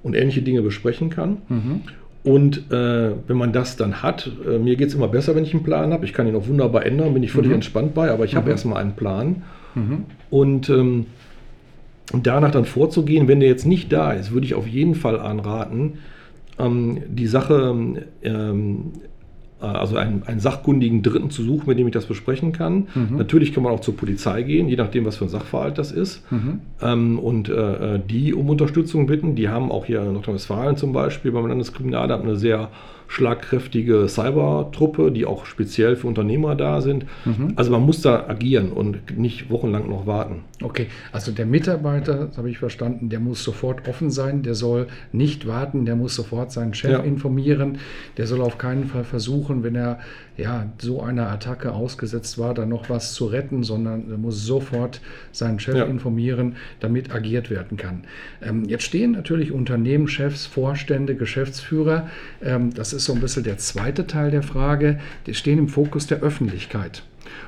und 0.03 0.13
ähnliche 0.13 0.43
Dinge 0.43 0.61
besprechen 0.61 1.09
kann? 1.09 1.37
Mhm. 1.49 1.81
Und 2.23 2.71
äh, 2.71 3.11
wenn 3.27 3.37
man 3.37 3.51
das 3.51 3.77
dann 3.77 4.03
hat, 4.03 4.29
äh, 4.47 4.59
mir 4.59 4.75
geht 4.75 4.89
es 4.89 4.95
immer 4.95 5.07
besser, 5.07 5.35
wenn 5.35 5.43
ich 5.43 5.53
einen 5.53 5.63
Plan 5.63 5.91
habe. 5.91 6.05
Ich 6.05 6.13
kann 6.13 6.27
ihn 6.27 6.35
auch 6.35 6.47
wunderbar 6.47 6.85
ändern, 6.85 7.13
bin 7.13 7.23
ich 7.23 7.31
völlig 7.31 7.49
mhm. 7.49 7.55
entspannt 7.55 7.93
bei, 7.95 8.11
aber 8.11 8.25
ich 8.25 8.33
mhm. 8.33 8.37
habe 8.37 8.51
erstmal 8.51 8.81
einen 8.81 8.95
Plan. 8.95 9.43
Mhm. 9.73 10.05
Und 10.29 10.69
ähm, 10.69 11.07
danach 12.13 12.51
dann 12.51 12.65
vorzugehen, 12.65 13.27
wenn 13.27 13.39
der 13.39 13.49
jetzt 13.49 13.65
nicht 13.65 13.91
da 13.91 14.11
ist, 14.11 14.31
würde 14.31 14.45
ich 14.45 14.53
auf 14.53 14.67
jeden 14.67 14.95
Fall 14.95 15.19
anraten, 15.19 15.99
ähm, 16.59 17.01
die 17.07 17.27
Sache 17.27 17.73
ähm, 18.21 18.91
äh, 18.93 19.10
also 19.65 19.97
einen, 19.97 20.23
einen, 20.23 20.39
sachkundigen 20.39 21.03
Dritten 21.03 21.29
zu 21.29 21.43
suchen, 21.43 21.67
mit 21.67 21.79
dem 21.79 21.87
ich 21.87 21.93
das 21.93 22.05
besprechen 22.05 22.51
kann. 22.51 22.87
Mhm. 22.95 23.17
Natürlich 23.17 23.53
kann 23.53 23.63
man 23.63 23.73
auch 23.73 23.79
zur 23.81 23.95
Polizei 23.95 24.43
gehen, 24.43 24.67
je 24.67 24.75
nachdem, 24.75 25.05
was 25.05 25.17
für 25.17 25.25
ein 25.25 25.29
Sachverhalt 25.29 25.77
das 25.77 25.91
ist. 25.91 26.29
Mhm. 26.31 26.59
Ähm, 26.81 27.19
und 27.19 27.49
äh, 27.49 27.99
die 27.99 28.33
um 28.33 28.49
Unterstützung 28.49 29.07
bitten. 29.07 29.35
Die 29.35 29.49
haben 29.49 29.71
auch 29.71 29.85
hier 29.85 30.01
in 30.01 30.13
Nordrhein-Westfalen 30.13 30.77
zum 30.77 30.93
Beispiel 30.93 31.31
beim 31.31 31.47
Landeskriminalamt 31.47 32.23
eine 32.23 32.35
sehr 32.35 32.69
schlagkräftige 33.11 34.07
Cybertruppe, 34.07 35.11
die 35.11 35.25
auch 35.25 35.45
speziell 35.45 35.97
für 35.97 36.07
Unternehmer 36.07 36.55
da 36.55 36.79
sind. 36.79 37.05
Mhm. 37.25 37.53
Also 37.57 37.69
man 37.69 37.81
muss 37.81 38.01
da 38.01 38.25
agieren 38.29 38.71
und 38.71 39.17
nicht 39.17 39.49
wochenlang 39.49 39.89
noch 39.89 40.07
warten. 40.07 40.43
Okay, 40.63 40.87
also 41.11 41.33
der 41.33 41.45
Mitarbeiter, 41.45 42.27
das 42.27 42.37
habe 42.37 42.49
ich 42.49 42.57
verstanden, 42.57 43.09
der 43.09 43.19
muss 43.19 43.43
sofort 43.43 43.89
offen 43.89 44.11
sein, 44.11 44.43
der 44.43 44.55
soll 44.55 44.87
nicht 45.11 45.45
warten, 45.45 45.83
der 45.85 45.97
muss 45.97 46.15
sofort 46.15 46.53
seinen 46.53 46.73
Chef 46.73 46.91
ja. 46.91 46.99
informieren, 46.99 47.79
der 48.15 48.27
soll 48.27 48.39
auf 48.39 48.57
keinen 48.57 48.85
Fall 48.85 49.03
versuchen, 49.03 49.50
wenn 49.63 49.75
er 49.75 49.99
ja, 50.37 50.65
so 50.79 51.01
einer 51.01 51.29
Attacke 51.29 51.71
ausgesetzt 51.73 52.37
war, 52.37 52.53
dann 52.53 52.69
noch 52.69 52.89
was 52.89 53.13
zu 53.13 53.25
retten, 53.25 53.63
sondern 53.63 54.09
er 54.09 54.17
muss 54.17 54.45
sofort 54.45 55.01
seinen 55.31 55.59
Chef 55.59 55.75
ja. 55.75 55.85
informieren, 55.85 56.55
damit 56.79 57.13
agiert 57.13 57.49
werden 57.49 57.77
kann. 57.77 58.03
Ähm, 58.41 58.65
jetzt 58.65 58.83
stehen 58.83 59.11
natürlich 59.11 59.51
Unternehmenschefs, 59.51 60.45
Vorstände, 60.45 61.15
Geschäftsführer, 61.15 62.09
ähm, 62.41 62.73
das 62.73 62.93
ist 62.93 63.05
so 63.05 63.13
ein 63.13 63.21
bisschen 63.21 63.43
der 63.43 63.57
zweite 63.57 64.07
Teil 64.07 64.31
der 64.31 64.43
Frage, 64.43 64.99
die 65.27 65.33
stehen 65.33 65.59
im 65.59 65.67
Fokus 65.67 66.07
der 66.07 66.21
Öffentlichkeit. 66.21 67.03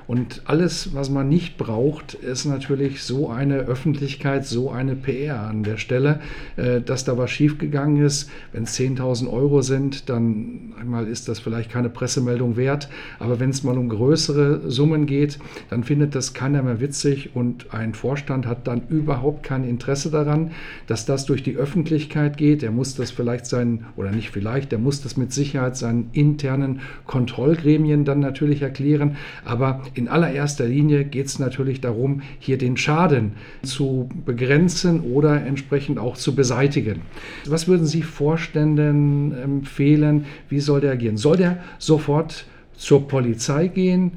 Und 0.07 0.41
alles, 0.45 0.93
was 0.93 1.09
man 1.09 1.29
nicht 1.29 1.57
braucht, 1.57 2.13
ist 2.13 2.45
natürlich 2.45 3.03
so 3.03 3.29
eine 3.29 3.59
Öffentlichkeit, 3.59 4.45
so 4.45 4.69
eine 4.69 4.95
PR 4.95 5.41
an 5.41 5.63
der 5.63 5.77
Stelle, 5.77 6.19
äh, 6.57 6.81
dass 6.81 7.05
da 7.05 7.17
was 7.17 7.31
schiefgegangen 7.31 8.03
ist. 8.03 8.29
Wenn 8.51 8.63
es 8.63 8.77
10.000 8.77 9.31
Euro 9.31 9.61
sind, 9.61 10.09
dann 10.09 10.73
einmal 10.79 11.07
ist 11.07 11.27
das 11.27 11.39
vielleicht 11.39 11.71
keine 11.71 11.89
Pressemeldung 11.89 12.57
wert. 12.57 12.89
Aber 13.19 13.39
wenn 13.39 13.49
es 13.49 13.63
mal 13.63 13.77
um 13.77 13.89
größere 13.89 14.69
Summen 14.69 15.05
geht, 15.05 15.39
dann 15.69 15.83
findet 15.83 16.15
das 16.15 16.33
keiner 16.33 16.61
mehr 16.63 16.79
witzig 16.79 17.35
und 17.35 17.73
ein 17.73 17.93
Vorstand 17.93 18.45
hat 18.45 18.67
dann 18.67 18.83
überhaupt 18.89 19.43
kein 19.43 19.63
Interesse 19.63 20.11
daran, 20.11 20.51
dass 20.87 21.05
das 21.05 21.25
durch 21.25 21.43
die 21.43 21.55
Öffentlichkeit 21.55 22.37
geht. 22.37 22.63
Er 22.63 22.71
muss 22.71 22.95
das 22.95 23.11
vielleicht 23.11 23.45
sein, 23.45 23.85
oder 23.95 24.11
nicht 24.11 24.29
vielleicht, 24.29 24.73
er 24.73 24.79
muss 24.79 25.01
das 25.01 25.17
mit 25.17 25.31
Sicherheit 25.31 25.77
seinen 25.77 26.09
internen 26.13 26.81
Kontrollgremien 27.05 28.05
dann 28.05 28.19
natürlich 28.19 28.61
erklären. 28.61 29.17
Aber 29.45 29.72
in 29.93 30.07
allererster 30.07 30.65
Linie 30.65 31.05
geht 31.05 31.27
es 31.27 31.39
natürlich 31.39 31.81
darum, 31.81 32.21
hier 32.39 32.57
den 32.57 32.77
Schaden 32.77 33.33
zu 33.63 34.09
begrenzen 34.25 35.01
oder 35.01 35.45
entsprechend 35.45 35.99
auch 35.99 36.15
zu 36.15 36.35
beseitigen. 36.35 37.01
Was 37.47 37.67
würden 37.67 37.85
Sie 37.85 38.01
Vorständen 38.01 39.35
empfehlen? 39.37 40.25
Wie 40.49 40.59
soll 40.59 40.81
der 40.81 40.93
agieren? 40.93 41.17
Soll 41.17 41.37
der 41.37 41.63
sofort 41.79 42.45
zur 42.75 43.07
Polizei 43.07 43.67
gehen? 43.67 44.13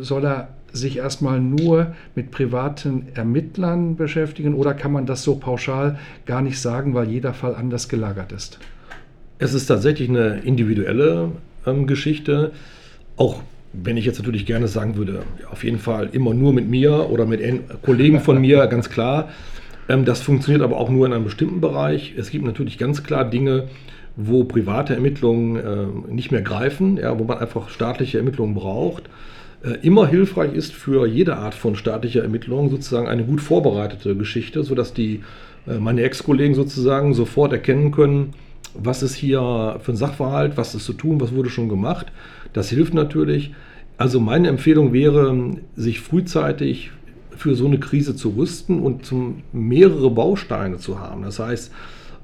Soll 0.00 0.24
er 0.24 0.48
sich 0.72 0.98
erstmal 0.98 1.40
nur 1.40 1.94
mit 2.14 2.30
privaten 2.30 3.08
Ermittlern 3.14 3.96
beschäftigen 3.96 4.54
oder 4.54 4.74
kann 4.74 4.92
man 4.92 5.06
das 5.06 5.22
so 5.22 5.36
pauschal 5.36 5.98
gar 6.26 6.42
nicht 6.42 6.60
sagen, 6.60 6.94
weil 6.94 7.08
jeder 7.08 7.34
Fall 7.34 7.54
anders 7.54 7.88
gelagert 7.88 8.32
ist? 8.32 8.58
Es 9.38 9.54
ist 9.54 9.66
tatsächlich 9.66 10.08
eine 10.08 10.40
individuelle 10.40 11.32
ähm, 11.66 11.86
Geschichte. 11.86 12.52
Auch 13.16 13.42
wenn 13.72 13.96
ich 13.96 14.04
jetzt 14.04 14.18
natürlich 14.18 14.46
gerne 14.46 14.68
sagen 14.68 14.96
würde, 14.96 15.22
auf 15.50 15.64
jeden 15.64 15.78
Fall 15.78 16.10
immer 16.12 16.34
nur 16.34 16.52
mit 16.52 16.68
mir 16.68 17.10
oder 17.10 17.26
mit 17.26 17.40
Kollegen 17.82 18.20
von 18.20 18.40
mir, 18.40 18.66
ganz 18.68 18.90
klar. 18.90 19.28
Ähm, 19.88 20.04
das 20.04 20.22
funktioniert 20.22 20.62
aber 20.62 20.76
auch 20.76 20.90
nur 20.90 21.06
in 21.06 21.12
einem 21.12 21.24
bestimmten 21.24 21.60
Bereich. 21.60 22.14
Es 22.16 22.30
gibt 22.30 22.44
natürlich 22.44 22.78
ganz 22.78 23.02
klar 23.02 23.28
Dinge, 23.28 23.68
wo 24.16 24.44
private 24.44 24.94
Ermittlungen 24.94 25.56
äh, 25.56 26.12
nicht 26.12 26.32
mehr 26.32 26.42
greifen, 26.42 26.98
wo 26.98 27.24
man 27.24 27.38
einfach 27.38 27.68
staatliche 27.68 28.18
Ermittlungen 28.18 28.54
braucht. 28.54 29.04
Äh, 29.62 29.86
immer 29.86 30.06
hilfreich 30.06 30.54
ist 30.54 30.72
für 30.72 31.06
jede 31.06 31.36
Art 31.36 31.54
von 31.54 31.76
staatlicher 31.76 32.22
Ermittlung 32.22 32.70
sozusagen 32.70 33.08
eine 33.08 33.24
gut 33.24 33.40
vorbereitete 33.40 34.16
Geschichte, 34.16 34.62
sodass 34.64 34.94
die, 34.94 35.22
äh, 35.66 35.78
meine 35.78 36.02
Ex-Kollegen 36.02 36.54
sozusagen 36.54 37.12
sofort 37.14 37.52
erkennen 37.52 37.90
können, 37.90 38.32
was 38.74 39.02
ist 39.02 39.14
hier 39.14 39.78
für 39.82 39.92
ein 39.92 39.96
Sachverhalt, 39.96 40.56
was 40.56 40.74
ist 40.74 40.84
zu 40.84 40.92
tun, 40.92 41.20
was 41.20 41.34
wurde 41.34 41.50
schon 41.50 41.68
gemacht. 41.68 42.06
Das 42.52 42.68
hilft 42.70 42.94
natürlich. 42.94 43.52
Also 43.96 44.20
meine 44.20 44.48
Empfehlung 44.48 44.92
wäre, 44.92 45.56
sich 45.76 46.00
frühzeitig 46.00 46.90
für 47.36 47.54
so 47.54 47.66
eine 47.66 47.78
Krise 47.78 48.16
zu 48.16 48.30
rüsten 48.30 48.80
und 48.80 49.06
zum, 49.06 49.42
mehrere 49.52 50.10
Bausteine 50.10 50.78
zu 50.78 50.98
haben. 50.98 51.22
Das 51.22 51.38
heißt, 51.38 51.70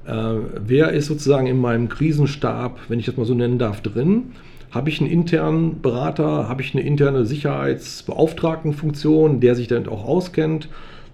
äh, 0.05 0.33
wer 0.65 0.91
ist 0.91 1.05
sozusagen 1.07 1.47
in 1.47 1.59
meinem 1.59 1.87
Krisenstab, 1.89 2.77
wenn 2.87 2.99
ich 2.99 3.05
das 3.05 3.17
mal 3.17 3.25
so 3.25 3.33
nennen 3.33 3.57
darf, 3.57 3.81
drin? 3.81 4.33
Habe 4.71 4.89
ich 4.89 4.99
einen 4.99 5.09
internen 5.09 5.81
Berater? 5.81 6.49
Habe 6.49 6.61
ich 6.61 6.75
eine 6.75 6.83
interne 6.83 7.25
Sicherheitsbeauftragtenfunktion, 7.25 9.39
der 9.39 9.55
sich 9.55 9.67
dann 9.67 9.87
auch 9.87 10.05
auskennt? 10.05 10.67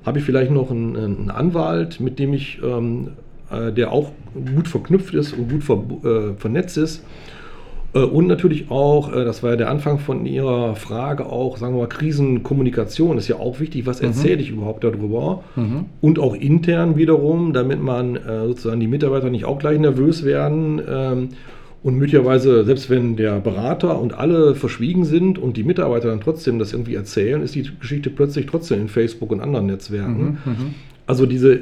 Habe 0.06 0.20
ich 0.20 0.26
vielleicht 0.26 0.52
noch 0.52 0.70
einen, 0.72 0.98
einen 0.98 1.30
Anwalt, 1.30 2.00
mit 2.00 2.18
dem 2.20 2.34
ich 2.34 2.60
ähm, 2.64 3.10
äh, 3.54 3.72
der 3.72 3.92
auch 3.92 4.12
gut 4.56 4.68
verknüpft 4.68 5.14
ist 5.14 5.34
und 5.34 5.50
gut 5.50 5.64
ver, 5.64 5.84
äh, 6.04 6.34
vernetzt 6.36 6.78
ist. 6.78 7.04
Äh, 7.94 8.00
und 8.00 8.28
natürlich 8.28 8.70
auch, 8.70 9.12
das 9.12 9.44
war 9.44 9.52
ja 9.52 9.56
der 9.56 9.70
Anfang 9.70 10.00
von 10.00 10.26
Ihrer 10.26 10.76
Frage, 10.76 11.26
auch, 11.26 11.58
sagen 11.58 11.76
wir 11.76 11.82
mal, 11.82 11.88
Krisenkommunikation 11.88 13.18
ist 13.18 13.28
ja 13.28 13.38
auch 13.38 13.60
wichtig. 13.60 13.86
Was 13.86 14.02
mhm. 14.02 14.08
erzähle 14.08 14.42
ich 14.42 14.52
überhaupt 14.52 14.84
darüber? 14.84 15.44
Mhm. 15.56 15.86
Und 16.02 16.20
auch 16.20 16.36
intern 16.36 16.98
wiederum, 16.98 17.54
damit 17.54 17.82
man 17.82 18.20
sozusagen 18.48 18.80
die 18.80 18.88
Mitarbeiter 18.88 19.30
nicht 19.30 19.46
auch 19.46 19.60
gleich 19.60 19.80
nervös 19.80 20.24
werden. 20.26 20.82
Ähm, 20.88 21.30
und 21.84 21.98
möglicherweise, 21.98 22.64
selbst 22.64 22.90
wenn 22.90 23.18
der 23.18 23.42
Berater 23.42 24.00
und 24.00 24.18
alle 24.18 24.56
verschwiegen 24.56 25.04
sind 25.04 25.38
und 25.38 25.58
die 25.58 25.66
Mitarbeiter 25.66 26.08
dann 26.08 26.22
trotzdem 26.22 26.58
das 26.58 26.72
irgendwie 26.72 26.96
erzählen, 26.96 27.42
ist 27.42 27.56
die 27.56 27.70
Geschichte 27.78 28.10
plötzlich 28.10 28.46
trotzdem 28.46 28.80
in 28.80 28.88
Facebook 28.88 29.32
und 29.32 29.42
anderen 29.42 29.66
Netzwerken. 29.66 30.40
Mhm. 30.46 30.52
mhm. 30.52 30.74
Also 31.06 31.26
diese 31.26 31.60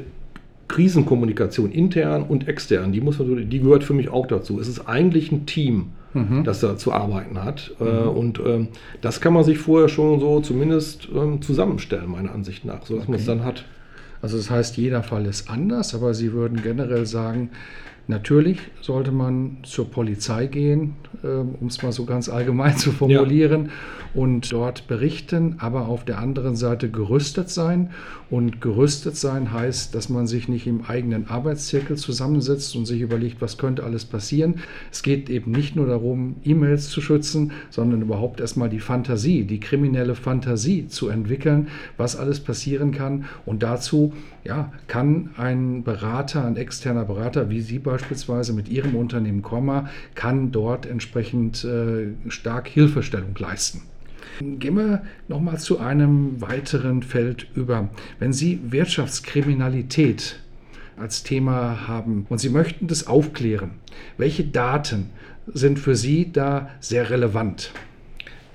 Krisenkommunikation 0.71 1.69
intern 1.69 2.23
und 2.23 2.47
extern, 2.47 2.93
die, 2.93 3.01
muss 3.01 3.19
man, 3.19 3.49
die 3.49 3.59
gehört 3.59 3.83
für 3.83 3.93
mich 3.93 4.09
auch 4.09 4.25
dazu. 4.25 4.57
Es 4.59 4.69
ist 4.69 4.87
eigentlich 4.87 5.29
ein 5.31 5.45
Team, 5.45 5.87
mhm. 6.13 6.45
das 6.45 6.61
da 6.61 6.77
zu 6.77 6.93
arbeiten 6.93 7.43
hat. 7.43 7.75
Äh, 7.81 7.83
mhm. 7.83 8.09
Und 8.09 8.39
ähm, 8.39 8.67
das 9.01 9.19
kann 9.19 9.33
man 9.33 9.43
sich 9.43 9.57
vorher 9.57 9.89
schon 9.89 10.21
so 10.21 10.39
zumindest 10.39 11.09
ähm, 11.13 11.41
zusammenstellen, 11.41 12.09
meiner 12.09 12.31
Ansicht 12.31 12.63
nach, 12.63 12.85
sodass 12.85 13.03
okay. 13.03 13.11
man 13.11 13.19
es 13.19 13.25
dann 13.25 13.43
hat. 13.43 13.65
Also 14.21 14.37
das 14.37 14.49
heißt, 14.49 14.77
jeder 14.77 15.03
Fall 15.03 15.25
ist 15.25 15.49
anders, 15.49 15.93
aber 15.93 16.13
Sie 16.13 16.31
würden 16.31 16.61
generell 16.61 17.05
sagen, 17.05 17.49
Natürlich 18.07 18.59
sollte 18.81 19.11
man 19.11 19.57
zur 19.63 19.89
Polizei 19.89 20.47
gehen, 20.47 20.95
ähm, 21.23 21.55
um 21.61 21.67
es 21.67 21.81
mal 21.81 21.91
so 21.91 22.05
ganz 22.05 22.29
allgemein 22.29 22.75
zu 22.77 22.91
formulieren, 22.91 23.65
ja. 23.65 24.21
und 24.21 24.51
dort 24.51 24.87
berichten, 24.87 25.55
aber 25.59 25.87
auf 25.87 26.03
der 26.03 26.19
anderen 26.19 26.55
Seite 26.55 26.89
gerüstet 26.89 27.49
sein. 27.49 27.91
Und 28.29 28.61
gerüstet 28.61 29.17
sein 29.17 29.51
heißt, 29.51 29.93
dass 29.93 30.09
man 30.09 30.25
sich 30.25 30.47
nicht 30.47 30.65
im 30.65 30.85
eigenen 30.85 31.29
Arbeitszirkel 31.29 31.97
zusammensetzt 31.97 32.75
und 32.75 32.85
sich 32.85 33.01
überlegt, 33.01 33.41
was 33.41 33.57
könnte 33.57 33.83
alles 33.83 34.05
passieren. 34.05 34.55
Es 34.91 35.03
geht 35.03 35.29
eben 35.29 35.51
nicht 35.51 35.75
nur 35.75 35.85
darum, 35.85 36.37
E-Mails 36.43 36.89
zu 36.89 37.01
schützen, 37.01 37.51
sondern 37.69 38.01
überhaupt 38.01 38.39
erstmal 38.39 38.69
die 38.69 38.79
Fantasie, 38.79 39.43
die 39.43 39.59
kriminelle 39.59 40.15
Fantasie 40.15 40.87
zu 40.87 41.09
entwickeln, 41.09 41.67
was 41.97 42.15
alles 42.15 42.39
passieren 42.39 42.91
kann. 42.91 43.25
Und 43.45 43.63
dazu 43.63 44.13
ja, 44.43 44.71
kann 44.87 45.31
ein 45.37 45.83
Berater, 45.83 46.45
ein 46.45 46.55
externer 46.55 47.05
Berater, 47.05 47.49
wie 47.49 47.61
Sie 47.61 47.79
beispielsweise 47.79 48.53
mit 48.53 48.69
Ihrem 48.69 48.95
Unternehmen 48.95 49.41
Komma, 49.41 49.89
kann 50.15 50.51
dort 50.51 50.85
entsprechend 50.85 51.63
äh, 51.63 52.07
stark 52.29 52.67
Hilfestellung 52.67 53.35
leisten. 53.37 53.83
Gehen 54.39 54.75
wir 54.75 55.03
nochmal 55.27 55.59
zu 55.59 55.79
einem 55.79 56.41
weiteren 56.41 57.03
Feld 57.03 57.47
über. 57.53 57.89
Wenn 58.17 58.33
Sie 58.33 58.59
Wirtschaftskriminalität 58.63 60.39
als 60.97 61.23
Thema 61.23 61.87
haben 61.87 62.25
und 62.29 62.39
Sie 62.39 62.49
möchten 62.49 62.87
das 62.87 63.07
aufklären, 63.07 63.71
welche 64.17 64.43
Daten 64.43 65.09
sind 65.53 65.77
für 65.77 65.95
Sie 65.95 66.31
da 66.31 66.69
sehr 66.79 67.09
relevant? 67.09 67.71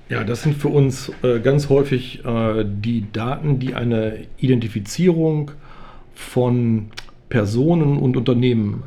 Ja, 0.09 0.23
das 0.23 0.43
sind 0.43 0.55
für 0.55 0.69
uns 0.69 1.11
äh, 1.21 1.39
ganz 1.39 1.69
häufig 1.69 2.23
äh, 2.23 2.65
die 2.65 3.05
Daten, 3.11 3.59
die 3.59 3.73
eine 3.73 4.25
Identifizierung 4.37 5.51
von 6.17 6.87
Personen 7.29 7.97
und 7.97 8.17
Unternehmen 8.17 8.83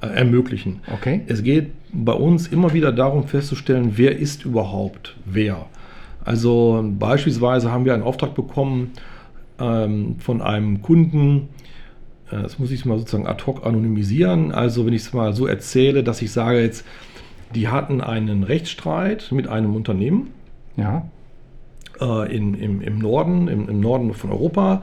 äh, 0.00 0.06
ermöglichen. 0.06 0.80
Okay. 0.92 1.22
Es 1.26 1.42
geht 1.42 1.72
bei 1.92 2.12
uns 2.12 2.46
immer 2.46 2.72
wieder 2.72 2.92
darum 2.92 3.26
festzustellen, 3.26 3.92
wer 3.96 4.16
ist 4.16 4.44
überhaupt 4.44 5.16
wer. 5.24 5.66
Also 6.24 6.84
beispielsweise 6.98 7.70
haben 7.72 7.84
wir 7.84 7.94
einen 7.94 8.02
Auftrag 8.02 8.34
bekommen 8.34 8.92
ähm, 9.58 10.16
von 10.20 10.40
einem 10.40 10.82
Kunden, 10.82 11.48
äh, 12.30 12.42
das 12.42 12.58
muss 12.58 12.70
ich 12.70 12.84
mal 12.84 12.98
sozusagen 12.98 13.26
ad 13.26 13.44
hoc 13.44 13.66
anonymisieren. 13.66 14.52
Also 14.52 14.86
wenn 14.86 14.94
ich 14.94 15.02
es 15.02 15.12
mal 15.12 15.34
so 15.34 15.46
erzähle, 15.46 16.04
dass 16.04 16.22
ich 16.22 16.30
sage 16.30 16.60
jetzt, 16.60 16.86
die 17.54 17.68
hatten 17.68 18.00
einen 18.00 18.44
Rechtsstreit 18.44 19.32
mit 19.32 19.48
einem 19.48 19.74
Unternehmen 19.74 20.30
ja. 20.76 21.06
äh, 22.00 22.34
in, 22.34 22.54
im, 22.54 22.80
im 22.80 22.98
Norden, 22.98 23.48
im, 23.48 23.68
im 23.68 23.80
Norden 23.80 24.14
von 24.14 24.30
Europa 24.30 24.82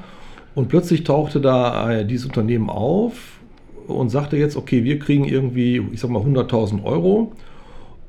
und 0.55 0.67
plötzlich 0.67 1.03
tauchte 1.03 1.39
da 1.39 1.91
äh, 1.91 2.05
dieses 2.05 2.25
Unternehmen 2.25 2.69
auf 2.69 3.39
und 3.87 4.09
sagte 4.09 4.37
jetzt, 4.37 4.57
okay, 4.57 4.83
wir 4.83 4.99
kriegen 4.99 5.25
irgendwie, 5.25 5.81
ich 5.91 5.99
sag 5.99 6.09
mal, 6.09 6.21
100.000 6.21 6.83
Euro 6.83 7.31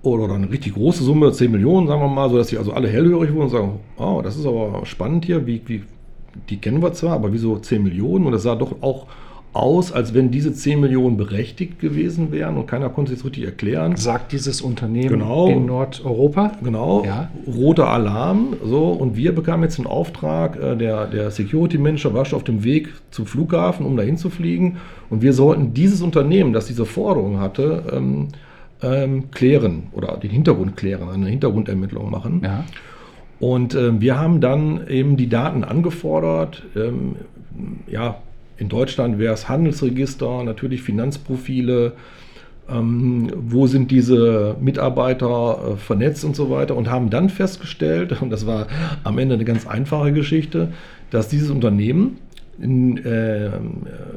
oder 0.03 0.33
eine 0.35 0.51
richtig 0.51 0.75
große 0.75 1.05
Summe, 1.05 1.33
10 1.33 1.51
Millionen, 1.51 1.87
sagen 1.87 2.01
wir 2.01 2.09
mal, 2.09 2.29
sodass 2.29 2.49
sie 2.49 2.59
also 2.59 2.73
alle 2.73 2.89
hellhörig 2.89 3.33
wurden 3.33 3.45
und 3.45 3.51
sagen, 3.51 3.81
oh, 3.99 4.21
das 4.23 4.37
ist 4.37 4.47
aber 4.47 4.85
spannend 4.85 5.25
hier, 5.25 5.47
wie, 5.47 5.63
wie, 5.67 5.83
die 6.49 6.57
kennen 6.57 6.83
wir 6.83 6.93
zwar, 6.93 7.15
aber 7.15 7.33
wieso 7.33 7.59
10 7.59 7.83
Millionen? 7.83 8.27
Und 8.27 8.33
das 8.33 8.43
sah 8.43 8.57
doch 8.57 8.83
auch 8.83 9.07
aus, 9.53 9.93
als 9.93 10.15
wenn 10.15 10.31
diese 10.31 10.55
10 10.55 10.81
Millionen 10.81 11.17
berechtigt 11.19 11.79
gewesen 11.79 12.33
wären 12.33 12.57
und 12.57 12.67
keiner 12.67 12.89
konnte 12.89 13.13
es 13.13 13.19
jetzt 13.19 13.27
richtig 13.27 13.45
erklären. 13.45 13.97
Sagt 13.97 14.33
dieses 14.33 14.63
Unternehmen 14.63 15.09
genau, 15.09 15.49
in 15.49 15.67
Nordeuropa? 15.67 16.53
Genau, 16.63 17.05
ja. 17.05 17.31
roter 17.47 17.89
Alarm. 17.89 18.57
So, 18.65 18.89
und 18.89 19.17
wir 19.17 19.35
bekamen 19.35 19.65
jetzt 19.65 19.77
den 19.77 19.87
Auftrag, 19.87 20.57
äh, 20.57 20.77
der, 20.77 21.07
der 21.07 21.31
Security-Manager 21.31 22.15
war 22.15 22.25
schon 22.25 22.39
auf 22.39 22.45
dem 22.45 22.65
Weg 22.65 22.95
zum 23.11 23.27
Flughafen, 23.27 23.85
um 23.85 23.97
dahin 23.97 24.17
zu 24.17 24.31
fliegen. 24.31 24.79
Und 25.11 25.21
wir 25.21 25.35
sollten 25.35 25.75
dieses 25.75 26.01
Unternehmen, 26.01 26.55
das 26.55 26.67
diese 26.67 26.87
Forderung 26.87 27.39
hatte, 27.39 27.85
ähm, 27.93 28.29
ähm, 28.83 29.31
klären 29.31 29.85
oder 29.93 30.17
den 30.17 30.31
Hintergrund 30.31 30.77
klären, 30.77 31.11
eine 31.11 31.29
Hintergrundermittlung 31.29 32.11
machen. 32.11 32.41
Ja. 32.43 32.65
Und 33.39 33.75
ähm, 33.75 34.01
wir 34.01 34.19
haben 34.19 34.41
dann 34.41 34.87
eben 34.89 35.17
die 35.17 35.29
Daten 35.29 35.63
angefordert. 35.63 36.63
Ähm, 36.75 37.17
ja, 37.87 38.17
in 38.63 38.69
Deutschland 38.69 39.19
wäre 39.19 39.35
es 39.35 39.49
Handelsregister, 39.49 40.45
natürlich 40.45 40.83
Finanzprofile, 40.83 41.95
ähm, 42.71 43.29
wo 43.35 43.67
sind 43.67 43.91
diese 43.91 44.55
Mitarbeiter 44.61 45.73
äh, 45.73 45.77
vernetzt 45.77 46.25
und 46.25 46.37
so 46.37 46.49
weiter 46.49 46.77
und 46.77 46.89
haben 46.89 47.11
dann 47.11 47.29
festgestellt, 47.29 48.23
und 48.23 48.31
das 48.31 48.47
war 48.47 48.69
am 49.03 49.19
Ende 49.19 49.35
eine 49.35 49.45
ganz 49.45 49.67
einfache 49.67 50.13
Geschichte, 50.13 50.69
dass 51.11 51.29
dieses 51.29 51.51
Unternehmen 51.51 52.19
äh, 52.61 53.51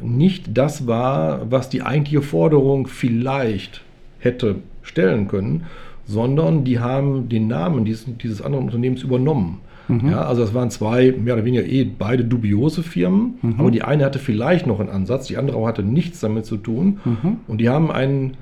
nicht 0.04 0.56
das 0.56 0.86
war, 0.86 1.50
was 1.50 1.70
die 1.70 1.82
eigentliche 1.82 2.22
Forderung 2.22 2.86
vielleicht 2.86 3.82
hätte 4.20 4.58
stellen 4.84 5.28
können, 5.28 5.66
sondern 6.06 6.66
die 6.66 6.80
haben 6.80 7.30
den 7.30 7.48
Namen 7.48 7.84
dieses, 7.84 8.06
dieses 8.22 8.44
anderen 8.44 8.66
Unternehmens 8.66 9.02
übernommen. 9.02 9.62
Mhm. 9.88 10.10
Ja, 10.10 10.22
also 10.24 10.42
das 10.42 10.54
waren 10.54 10.70
zwei 10.70 11.12
mehr 11.12 11.36
oder 11.36 11.46
weniger 11.46 11.65
eh 11.65 11.84
beide 11.84 12.24
dubiose 12.24 12.84
Firmen, 12.84 13.36
mhm. 13.42 13.56
aber 13.58 13.72
die 13.72 13.84
eine 13.84 14.06
hatte 14.06 14.20
vielleicht 14.20 14.68
noch 14.68 14.80
einen 14.80 14.89
Ansatz, 14.89 15.27
die 15.27 15.38
andere 15.38 15.65
hatte 15.65 15.84
nichts 15.84 16.20
damit 16.20 16.46
zu 16.46 16.58
tun. 16.58 17.00
Mhm. 17.06 17.38
Und 17.48 17.60
die 17.60 17.70
haben 17.70 17.92
einen, 17.92 18.38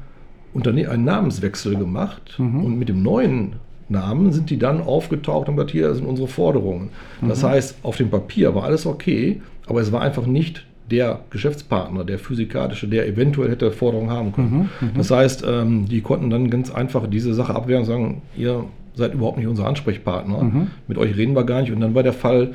Unterne 0.54 0.90
einen 0.90 1.04
Namenswechsel 1.04 1.76
gemacht 1.76 2.36
mhm. 2.38 2.64
und 2.64 2.78
mit 2.78 2.90
dem 2.90 3.02
neuen 3.02 3.54
Namen 3.90 4.32
sind 4.32 4.50
die 4.50 4.60
dann 4.60 4.82
aufgetaucht 4.82 5.50
und 5.50 5.56
gesagt, 5.56 5.72
hier 5.72 5.94
sind 5.96 6.06
unsere 6.06 6.28
Forderungen. 6.28 6.90
Das 7.28 7.42
mhm. 7.44 7.48
heißt, 7.48 7.78
auf 7.84 7.98
dem 7.98 8.10
Papier 8.10 8.54
war 8.56 8.64
alles 8.64 8.86
okay, 8.86 9.42
aber 9.68 9.82
es 9.82 9.92
war 9.92 10.02
einfach 10.02 10.26
nicht 10.26 10.66
der 10.92 11.22
Geschäftspartner, 11.30 12.04
der 12.04 12.20
physikalische, 12.20 12.88
der 12.88 13.08
eventuell 13.08 13.50
hätte 13.50 13.72
Forderungen 13.72 14.12
haben 14.12 14.34
können. 14.34 14.70
Mhm, 14.80 14.92
das 14.96 15.12
heißt, 15.12 15.44
ähm, 15.48 15.88
die 15.88 16.02
konnten 16.02 16.30
dann 16.30 16.50
ganz 16.50 16.72
einfach 16.72 17.08
diese 17.08 17.34
Sache 17.34 17.56
abwehren 17.56 17.82
und 17.82 17.88
sagen, 17.88 18.22
ihr 18.36 18.66
seid 18.96 19.14
überhaupt 19.14 19.38
nicht 19.38 19.48
unser 19.48 19.68
Ansprechpartner, 19.68 20.44
mhm. 20.44 20.68
mit 20.88 20.98
euch 20.98 21.16
reden 21.16 21.36
wir 21.36 21.44
gar 21.44 21.62
nicht. 21.62 21.72
Und 21.72 21.80
dann 21.80 21.96
war 21.96 22.04
der 22.04 22.14
Fall 22.14 22.54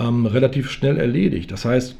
ähm, 0.00 0.26
relativ 0.26 0.70
schnell 0.70 0.98
erledigt. 0.98 1.50
Das 1.50 1.64
heißt, 1.64 1.96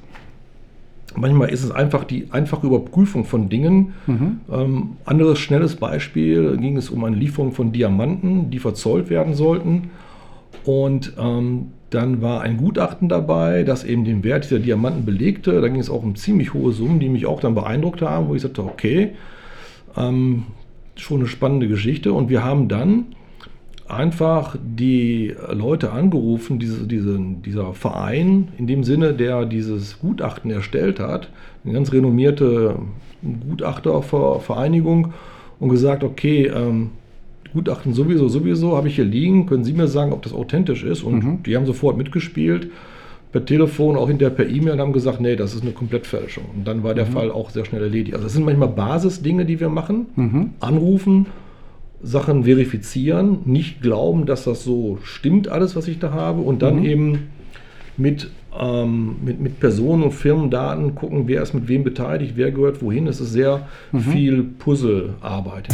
manchmal 1.16 1.50
ist 1.50 1.64
es 1.64 1.70
einfach 1.70 2.04
die 2.04 2.28
einfache 2.30 2.66
Überprüfung 2.66 3.24
von 3.24 3.48
Dingen. 3.48 3.94
Mhm. 4.06 4.40
Ähm, 4.52 4.90
anderes 5.04 5.38
schnelles 5.38 5.76
Beispiel 5.76 6.56
ging 6.56 6.76
es 6.76 6.90
um 6.90 7.04
eine 7.04 7.16
Lieferung 7.16 7.52
von 7.52 7.72
Diamanten, 7.72 8.50
die 8.50 8.58
verzollt 8.58 9.10
werden 9.10 9.34
sollten. 9.34 9.90
Und 10.64 11.14
ähm, 11.18 11.68
dann 11.90 12.22
war 12.22 12.40
ein 12.40 12.56
Gutachten 12.56 13.08
dabei, 13.08 13.62
das 13.62 13.84
eben 13.84 14.04
den 14.04 14.24
Wert 14.24 14.44
dieser 14.44 14.58
Diamanten 14.58 15.04
belegte. 15.04 15.60
Da 15.60 15.68
ging 15.68 15.80
es 15.80 15.90
auch 15.90 16.02
um 16.02 16.16
ziemlich 16.16 16.52
hohe 16.52 16.72
Summen, 16.72 16.98
die 17.00 17.08
mich 17.08 17.26
auch 17.26 17.40
dann 17.40 17.54
beeindruckt 17.54 18.02
haben, 18.02 18.28
wo 18.28 18.34
ich 18.34 18.42
sagte, 18.42 18.64
okay, 18.64 19.10
ähm, 19.96 20.44
schon 20.96 21.20
eine 21.20 21.28
spannende 21.28 21.68
Geschichte. 21.68 22.12
Und 22.12 22.28
wir 22.28 22.42
haben 22.42 22.68
dann 22.68 23.06
einfach 23.88 24.56
die 24.62 25.34
Leute 25.52 25.92
angerufen, 25.92 26.58
diese, 26.58 26.86
diese, 26.86 27.18
dieser 27.44 27.74
Verein, 27.74 28.48
in 28.58 28.66
dem 28.66 28.84
Sinne, 28.84 29.12
der 29.12 29.44
dieses 29.44 29.98
Gutachten 29.98 30.50
erstellt 30.50 31.00
hat, 31.00 31.28
eine 31.64 31.74
ganz 31.74 31.92
renommierte 31.92 32.76
Gutachtervereinigung, 33.48 35.12
und 35.60 35.68
gesagt, 35.68 36.04
okay, 36.04 36.46
ähm, 36.46 36.90
Gutachten 37.52 37.94
sowieso, 37.94 38.28
sowieso 38.28 38.76
habe 38.76 38.88
ich 38.88 38.96
hier 38.96 39.04
liegen, 39.04 39.46
können 39.46 39.64
Sie 39.64 39.72
mir 39.72 39.86
sagen, 39.86 40.12
ob 40.12 40.22
das 40.22 40.32
authentisch 40.32 40.82
ist? 40.82 41.02
Und 41.02 41.24
mhm. 41.24 41.42
die 41.44 41.56
haben 41.56 41.66
sofort 41.66 41.96
mitgespielt, 41.96 42.70
per 43.32 43.44
Telefon, 43.44 43.96
auch 43.96 44.08
hinterher 44.08 44.34
per 44.34 44.48
E-Mail 44.48 44.74
und 44.74 44.80
haben 44.80 44.92
gesagt, 44.92 45.20
nee, 45.20 45.36
das 45.36 45.54
ist 45.54 45.62
eine 45.62 45.72
Komplettfälschung. 45.72 46.44
Und 46.54 46.68
dann 46.68 46.82
war 46.82 46.94
der 46.94 47.06
mhm. 47.06 47.12
Fall 47.12 47.30
auch 47.30 47.50
sehr 47.50 47.64
schnell 47.64 47.82
erledigt. 47.82 48.14
Also 48.14 48.26
es 48.26 48.32
sind 48.32 48.44
manchmal 48.44 48.68
Basisdinge, 48.68 49.44
die 49.44 49.58
wir 49.58 49.68
machen, 49.68 50.06
mhm. 50.16 50.50
anrufen, 50.60 51.26
Sachen 52.04 52.44
verifizieren, 52.44 53.38
nicht 53.46 53.80
glauben, 53.80 54.26
dass 54.26 54.44
das 54.44 54.62
so 54.62 54.98
stimmt, 55.02 55.48
alles, 55.48 55.74
was 55.74 55.88
ich 55.88 55.98
da 55.98 56.12
habe, 56.12 56.42
und 56.42 56.62
dann 56.62 56.80
mhm. 56.80 56.84
eben 56.84 57.18
mit, 57.96 58.30
ähm, 58.58 59.16
mit, 59.24 59.40
mit 59.40 59.58
Personen- 59.58 60.02
und 60.02 60.12
Firmendaten 60.12 60.94
gucken, 60.94 61.26
wer 61.26 61.42
ist 61.42 61.54
mit 61.54 61.66
wem 61.66 61.82
beteiligt, 61.82 62.34
wer 62.36 62.52
gehört 62.52 62.82
wohin. 62.82 63.06
Es 63.06 63.20
ist 63.20 63.32
sehr 63.32 63.66
mhm. 63.90 64.00
viel 64.00 64.42
Puzzlearbeit. 64.42 65.68